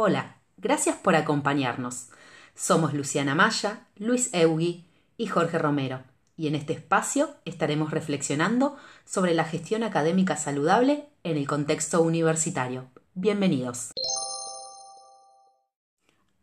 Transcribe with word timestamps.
Hola, 0.00 0.36
gracias 0.58 0.94
por 0.94 1.16
acompañarnos. 1.16 2.06
Somos 2.54 2.94
Luciana 2.94 3.34
Maya, 3.34 3.88
Luis 3.96 4.30
Eugui 4.32 4.84
y 5.16 5.26
Jorge 5.26 5.58
Romero, 5.58 6.04
y 6.36 6.46
en 6.46 6.54
este 6.54 6.72
espacio 6.72 7.30
estaremos 7.44 7.90
reflexionando 7.90 8.76
sobre 9.04 9.34
la 9.34 9.42
gestión 9.42 9.82
académica 9.82 10.36
saludable 10.36 11.08
en 11.24 11.36
el 11.36 11.48
contexto 11.48 12.00
universitario. 12.00 12.86
Bienvenidos. 13.14 13.90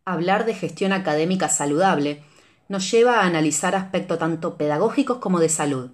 Hablar 0.03 0.45
de 0.45 0.53
gestión 0.53 0.91
académica 0.91 1.47
saludable 1.47 2.25
nos 2.67 2.91
lleva 2.91 3.21
a 3.21 3.25
analizar 3.25 3.73
aspectos 3.73 4.19
tanto 4.19 4.57
pedagógicos 4.57 5.19
como 5.19 5.39
de 5.39 5.47
salud. 5.47 5.91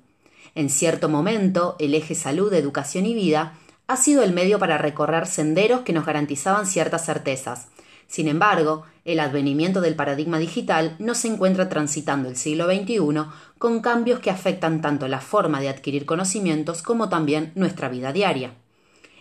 En 0.55 0.71
cierto 0.71 1.09
momento, 1.09 1.75
el 1.77 1.93
eje 1.93 2.15
salud, 2.15 2.51
educación 2.53 3.05
y 3.05 3.13
vida 3.13 3.53
ha 3.91 3.97
sido 3.97 4.23
el 4.23 4.31
medio 4.31 4.57
para 4.57 4.77
recorrer 4.77 5.27
senderos 5.27 5.81
que 5.81 5.91
nos 5.91 6.05
garantizaban 6.05 6.65
ciertas 6.65 7.05
certezas. 7.05 7.67
Sin 8.07 8.29
embargo, 8.29 8.85
el 9.03 9.19
advenimiento 9.19 9.81
del 9.81 9.95
paradigma 9.95 10.39
digital 10.39 10.95
no 10.97 11.13
se 11.13 11.27
encuentra 11.27 11.67
transitando 11.67 12.29
el 12.29 12.37
siglo 12.37 12.67
XXI 12.67 13.25
con 13.57 13.81
cambios 13.81 14.21
que 14.21 14.31
afectan 14.31 14.79
tanto 14.79 15.09
la 15.09 15.19
forma 15.19 15.59
de 15.59 15.67
adquirir 15.67 16.05
conocimientos 16.05 16.81
como 16.81 17.09
también 17.09 17.51
nuestra 17.55 17.89
vida 17.89 18.13
diaria. 18.13 18.53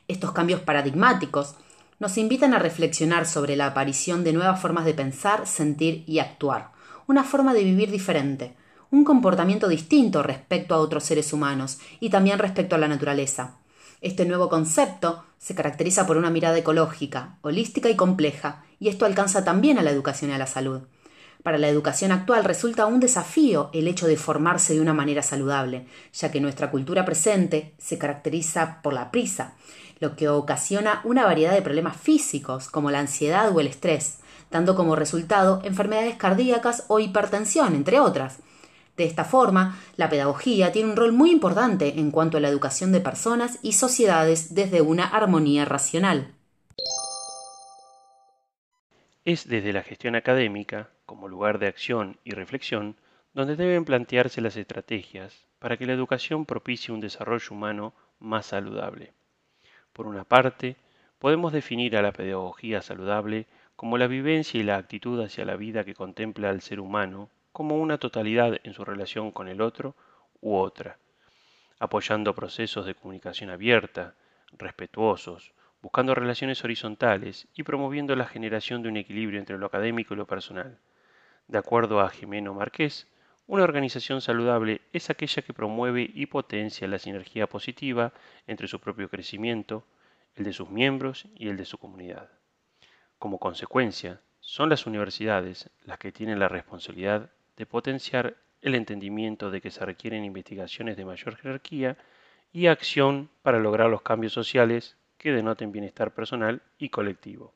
Estos 0.07 0.31
cambios 0.31 0.61
paradigmáticos 0.61 1.57
nos 1.99 2.17
invitan 2.17 2.55
a 2.55 2.61
reflexionar 2.61 3.27
sobre 3.27 3.57
la 3.57 3.67
aparición 3.67 4.23
de 4.23 4.33
nuevas 4.33 4.61
formas 4.61 4.85
de 4.85 4.95
pensar, 4.95 5.49
sentir 5.49 6.05
y 6.07 6.21
actuar, 6.21 6.71
una 7.09 7.25
forma 7.25 7.55
de 7.55 7.65
vivir 7.65 7.91
diferente, 7.91 8.55
un 8.93 9.03
comportamiento 9.03 9.67
distinto 9.67 10.23
respecto 10.23 10.77
a 10.77 10.79
otros 10.79 11.03
seres 11.03 11.33
humanos 11.33 11.81
y 11.99 12.11
también 12.11 12.39
respecto 12.39 12.77
a 12.77 12.79
la 12.79 12.87
naturaleza. 12.87 13.60
Este 14.01 14.25
nuevo 14.25 14.49
concepto 14.49 15.25
se 15.37 15.55
caracteriza 15.55 16.07
por 16.07 16.17
una 16.17 16.31
mirada 16.31 16.57
ecológica, 16.57 17.37
holística 17.43 17.91
y 17.91 17.97
compleja, 17.97 18.65
y 18.79 18.89
esto 18.89 19.05
alcanza 19.05 19.45
también 19.45 19.79
a 19.79 19.83
la 19.83 19.91
educación 19.91 20.31
y 20.31 20.35
a 20.35 20.39
la 20.39 20.47
salud. 20.47 20.81
Para 21.43 21.59
la 21.59 21.69
educación 21.69 22.11
actual 22.11 22.45
resulta 22.45 22.87
un 22.87 22.99
desafío 22.99 23.69
el 23.75 23.89
hecho 23.89 24.07
de 24.07 24.17
formarse 24.17 24.73
de 24.73 24.81
una 24.81 24.95
manera 24.95 25.23
saludable, 25.23 25.87
ya 26.15 26.31
que 26.31 26.41
nuestra 26.41 26.71
cultura 26.71 27.05
presente 27.05 27.75
se 27.77 27.99
caracteriza 27.99 28.81
por 28.83 28.95
la 28.95 29.11
prisa, 29.11 29.55
lo 29.99 30.17
que 30.17 30.31
ocasiona 30.31 31.03
una 31.05 31.25
variedad 31.25 31.53
de 31.53 31.61
problemas 31.61 31.97
físicos 31.99 32.69
como 32.69 32.91
la 32.91 33.01
ansiedad 33.01 33.55
o 33.55 33.61
el 33.61 33.67
estrés, 33.67 34.21
dando 34.51 34.75
como 34.75 34.97
resultado 34.97 35.61
enfermedades 35.63 36.17
cardíacas 36.17 36.85
o 36.89 37.01
hipertensión, 37.01 37.75
entre 37.75 38.01
otras, 38.01 38.39
de 39.01 39.07
esta 39.07 39.25
forma, 39.25 39.81
la 39.97 40.11
pedagogía 40.11 40.73
tiene 40.73 40.91
un 40.91 40.97
rol 40.97 41.13
muy 41.13 41.31
importante 41.31 41.99
en 41.99 42.11
cuanto 42.11 42.37
a 42.37 42.41
la 42.41 42.51
educación 42.51 42.93
de 42.93 43.01
personas 43.01 43.59
y 43.63 43.73
sociedades 43.73 44.55
desde 44.55 44.83
una 44.83 45.07
armonía 45.07 45.65
racional. 45.65 46.35
Es 49.25 49.49
desde 49.49 49.73
la 49.73 49.83
gestión 49.83 50.17
académica, 50.17 50.91
como 51.07 51.29
lugar 51.29 51.59
de 51.59 51.67
acción 51.67 52.19
y 52.25 52.33
reflexión, 52.33 52.97
donde 53.33 53.57
deben 53.57 53.87
plantearse 53.87 54.43
las 54.43 54.57
estrategias 54.59 55.47
para 55.59 55.79
que 55.79 55.87
la 55.87 55.95
educación 55.95 56.45
propicie 56.45 56.93
un 56.93 57.01
desarrollo 57.01 57.49
humano 57.53 57.95
más 58.19 58.47
saludable. 58.47 59.15
Por 59.95 60.07
una 60.07 60.25
parte, 60.25 60.77
podemos 61.19 61.55
definir 61.55 61.97
a 61.97 62.03
la 62.03 62.13
pedagogía 62.13 62.83
saludable 62.83 63.47
como 63.77 63.97
la 63.97 64.09
vivencia 64.09 64.61
y 64.61 64.63
la 64.63 64.77
actitud 64.77 65.19
hacia 65.25 65.47
la 65.47 65.57
vida 65.57 65.85
que 65.85 65.95
contempla 65.95 66.51
al 66.51 66.61
ser 66.61 66.81
humano 66.81 67.31
como 67.53 67.77
una 67.77 67.99
totalidad 67.99 68.59
en 68.63 68.75
su 68.75 68.85
relación 68.85 69.33
con 69.33 69.49
el 69.49 69.61
otro 69.61 69.97
u 70.41 70.57
otra, 70.57 70.99
apoyando 71.79 72.35
procesos 72.35 72.87
de 72.87 72.95
comunicación 72.95 73.51
abierta, 73.51 74.15
respetuosos, 74.53 75.53
buscando 75.83 76.15
relaciones 76.15 76.63
horizontales 76.65 77.49
y 77.55 77.63
promoviendo 77.63 78.15
la 78.17 78.27
generación 78.27 78.83
de 78.83 78.89
un 78.89 78.97
equilibrio 78.97 79.39
entre 79.39 79.59
lo 79.59 79.67
académico 79.67 80.15
y 80.15 80.17
lo 80.17 80.27
personal. 80.27 80.79
De 81.49 81.59
acuerdo 81.59 82.01
a 82.01 82.11
Jimeno 82.11 82.55
Marqués, 82.55 83.09
una 83.47 83.65
organización 83.65 84.21
saludable 84.21 84.83
es 84.93 85.11
aquella 85.11 85.43
que 85.43 85.55
promueve 85.55 86.09
y 86.15 86.27
potencia 86.27 86.87
la 86.87 86.99
sinergia 86.99 87.49
positiva 87.49 88.13
entre 88.47 88.69
su 88.69 88.79
propio 88.79 89.09
crecimiento, 89.09 89.85
el 90.37 90.45
de 90.45 90.53
sus 90.53 90.71
miembros 90.71 91.27
y 91.35 91.49
el 91.49 91.57
de 91.57 91.65
su 91.65 91.79
comunidad. 91.79 92.31
Como 93.19 93.39
consecuencia, 93.39 94.21
son 94.39 94.69
las 94.69 94.87
universidades 94.87 95.69
las 95.85 95.99
que 95.99 96.13
tienen 96.13 96.39
la 96.39 96.49
responsabilidad 96.49 97.31
de 97.61 97.67
potenciar 97.67 98.39
el 98.63 98.75
entendimiento 98.75 99.51
de 99.51 99.61
que 99.61 99.71
se 99.71 99.85
requieren 99.85 100.25
investigaciones 100.25 100.97
de 100.97 101.05
mayor 101.05 101.37
jerarquía 101.37 101.99
y 102.55 102.69
acción 102.69 103.29
para 103.43 103.59
lograr 103.59 103.91
los 103.91 104.01
cambios 104.01 104.33
sociales 104.33 104.97
que 105.19 105.31
denoten 105.31 105.71
bienestar 105.71 106.15
personal 106.15 106.63
y 106.79 106.89
colectivo. 106.89 107.53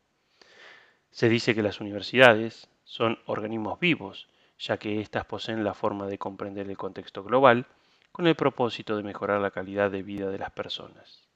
Se 1.11 1.31
dice 1.31 1.55
que 1.55 1.63
las 1.63 1.81
universidades 1.81 2.69
son 2.85 3.19
organismos 3.25 3.81
vivos, 3.81 4.29
ya 4.59 4.77
que 4.77 5.01
éstas 5.01 5.25
poseen 5.25 5.65
la 5.65 5.73
forma 5.73 6.07
de 6.07 6.19
comprender 6.19 6.69
el 6.69 6.77
contexto 6.77 7.25
global 7.25 7.65
con 8.13 8.27
el 8.27 8.35
propósito 8.35 8.99
de 8.99 9.05
mejorar 9.05 9.41
la 9.41 9.53
calidad 9.53 9.91
de 9.91 10.03
vida 10.03 10.29
de 10.29 10.39
las 10.39 10.51
personas. 10.51 11.31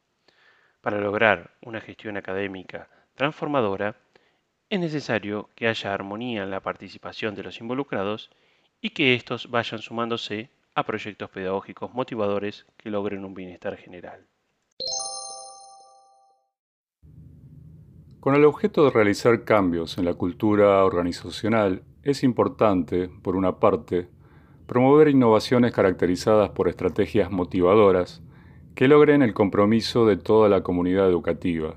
Para 0.82 1.00
lograr 1.00 1.54
una 1.62 1.80
gestión 1.80 2.18
académica 2.18 2.90
transformadora, 3.14 3.96
es 4.68 4.78
necesario 4.78 5.48
que 5.54 5.68
haya 5.68 5.94
armonía 5.94 6.42
en 6.42 6.50
la 6.50 6.60
participación 6.60 7.34
de 7.34 7.44
los 7.44 7.60
involucrados 7.62 8.30
y 8.80 8.90
que 8.90 9.14
estos 9.14 9.50
vayan 9.50 9.80
sumándose 9.80 10.50
a 10.74 10.84
proyectos 10.84 11.30
pedagógicos 11.30 11.92
motivadores 11.92 12.66
que 12.76 12.90
logren 12.90 13.24
un 13.24 13.34
bienestar 13.34 13.76
general. 13.76 14.26
Con 18.20 18.34
el 18.34 18.44
objeto 18.44 18.84
de 18.84 18.90
realizar 18.90 19.44
cambios 19.44 19.98
en 19.98 20.04
la 20.04 20.14
cultura 20.14 20.84
organizacional, 20.84 21.82
es 22.02 22.22
importante, 22.22 23.08
por 23.22 23.36
una 23.36 23.58
parte, 23.58 24.08
promover 24.66 25.08
innovaciones 25.08 25.72
caracterizadas 25.72 26.50
por 26.50 26.68
estrategias 26.68 27.30
motivadoras 27.30 28.22
que 28.74 28.86
logren 28.86 29.22
el 29.22 29.34
compromiso 29.34 30.06
de 30.06 30.16
toda 30.16 30.48
la 30.48 30.62
comunidad 30.62 31.08
educativa, 31.08 31.76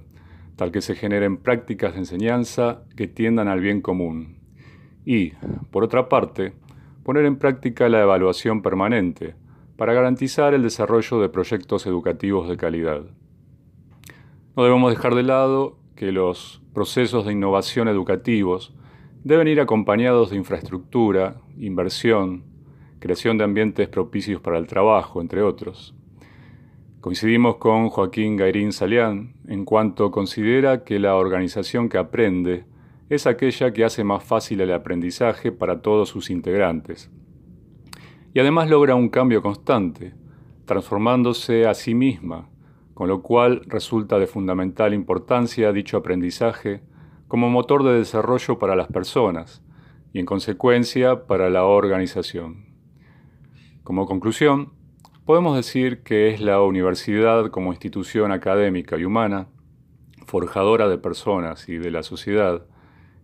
tal 0.56 0.72
que 0.72 0.82
se 0.82 0.96
generen 0.96 1.38
prácticas 1.38 1.94
de 1.94 2.00
enseñanza 2.00 2.84
que 2.96 3.08
tiendan 3.08 3.48
al 3.48 3.60
bien 3.60 3.82
común. 3.82 4.40
Y, 5.06 5.32
por 5.72 5.84
otra 5.84 6.10
parte, 6.10 6.54
poner 7.04 7.26
en 7.26 7.38
práctica 7.38 7.90
la 7.90 8.02
evaluación 8.02 8.62
permanente 8.62 9.36
para 9.76 9.94
garantizar 9.94 10.54
el 10.54 10.64
desarrollo 10.64 11.20
de 11.20 11.30
proyectos 11.30 11.86
educativos 11.88 12.48
de 12.48 12.58
calidad. 12.58 13.02
No 14.56 14.64
debemos 14.64 14.92
dejar 14.92 15.16
de 15.16 15.24
lado 15.24 15.78
que 15.96 16.12
los 16.12 16.62
procesos 16.74 17.26
de 17.26 17.34
innovación 17.34 17.88
educativos 17.88 18.76
deben 19.24 19.48
ir 19.48 19.60
acompañados 19.60 20.30
de 20.30 20.38
infraestructura, 20.38 21.42
inversión, 21.58 22.44
creación 23.00 23.38
de 23.38 23.44
ambientes 23.44 23.88
propicios 23.88 24.42
para 24.42 24.58
el 24.58 24.68
trabajo, 24.68 25.22
entre 25.22 25.42
otros. 25.42 25.96
Coincidimos 27.02 27.58
con 27.58 27.90
Joaquín 27.90 28.38
Gairín 28.38 28.72
Salián 28.72 29.34
en 29.48 29.66
cuanto 29.66 30.12
considera 30.12 30.84
que 30.84 31.00
la 31.00 31.16
organización 31.16 31.90
que 31.90 31.98
aprende 31.98 32.66
es 33.12 33.28
aquella 33.28 33.74
que 33.74 33.84
hace 33.84 34.06
más 34.06 34.24
fácil 34.24 34.62
el 34.62 34.72
aprendizaje 34.72 35.52
para 35.52 35.82
todos 35.82 36.08
sus 36.08 36.30
integrantes. 36.30 37.12
Y 38.34 38.40
además 38.40 38.70
logra 38.70 38.96
un 38.96 39.10
cambio 39.10 39.42
constante, 39.42 40.14
transformándose 40.64 41.68
a 41.68 41.74
sí 41.74 41.94
misma, 41.94 42.48
con 42.94 43.10
lo 43.10 43.22
cual 43.22 43.64
resulta 43.68 44.18
de 44.18 44.28
fundamental 44.28 44.94
importancia 44.94 45.74
dicho 45.74 45.98
aprendizaje 45.98 46.84
como 47.28 47.50
motor 47.50 47.84
de 47.84 47.96
desarrollo 47.96 48.58
para 48.58 48.78
las 48.78 48.88
personas 48.88 49.62
y 50.14 50.20
en 50.20 50.26
consecuencia 50.26 51.28
para 51.28 51.50
la 51.50 51.66
organización. 51.66 52.66
Como 53.84 54.06
conclusión, 54.06 54.72
podemos 55.26 55.58
decir 55.58 56.02
que 56.04 56.30
es 56.30 56.40
la 56.40 56.62
universidad 56.62 57.50
como 57.50 57.74
institución 57.74 58.32
académica 58.32 58.98
y 58.98 59.04
humana, 59.04 59.50
forjadora 60.26 60.88
de 60.88 60.98
personas 60.98 61.68
y 61.68 61.78
de 61.78 61.92
la 61.92 62.04
sociedad, 62.04 62.68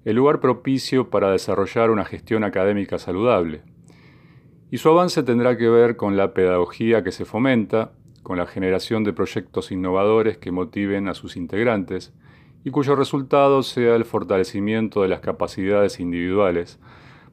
el 0.08 0.16
lugar 0.16 0.40
propicio 0.40 1.10
para 1.10 1.32
desarrollar 1.32 1.92
una 1.92 2.06
gestión 2.06 2.46
académica 2.46 2.98
saludable. 2.98 3.62
Y 4.72 4.78
su 4.78 4.88
avance 4.88 5.22
tendrá 5.22 5.58
que 5.58 5.68
ver 5.68 5.98
con 5.98 6.16
la 6.16 6.34
pedagogía 6.34 7.04
que 7.04 7.12
se 7.12 7.26
fomenta, 7.26 7.92
con 8.24 8.38
la 8.38 8.48
generación 8.48 9.04
de 9.04 9.12
proyectos 9.12 9.70
innovadores 9.70 10.38
que 10.38 10.50
motiven 10.50 11.10
a 11.10 11.14
sus 11.14 11.36
integrantes 11.36 12.14
y 12.64 12.72
cuyo 12.72 12.96
resultado 12.96 13.64
sea 13.64 13.98
el 13.98 14.06
fortalecimiento 14.06 15.02
de 15.02 15.10
las 15.10 15.20
capacidades 15.20 16.00
individuales 16.00 16.80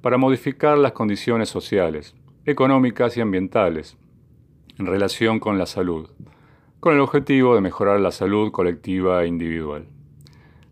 para 0.00 0.18
modificar 0.18 0.76
las 0.76 0.90
condiciones 0.90 1.48
sociales, 1.48 2.16
económicas 2.44 3.16
y 3.16 3.20
ambientales 3.20 3.96
en 4.80 4.86
relación 4.86 5.38
con 5.38 5.58
la 5.58 5.66
salud, 5.66 6.10
con 6.80 6.94
el 6.94 7.00
objetivo 7.00 7.54
de 7.54 7.60
mejorar 7.60 8.00
la 8.00 8.10
salud 8.10 8.50
colectiva 8.50 9.22
e 9.22 9.28
individual. 9.28 9.93